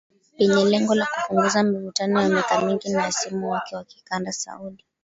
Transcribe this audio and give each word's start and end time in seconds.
Yenye 0.37 0.65
lengo 0.65 0.95
la 0.95 1.05
kupunguza 1.13 1.63
mivutano 1.63 2.21
ya 2.21 2.29
miaka 2.29 2.61
mingi 2.61 2.89
na 2.89 3.01
hasimu 3.01 3.51
wake 3.51 3.75
wa 3.75 3.83
kikanda 3.83 4.31
Saudi. 4.33 4.85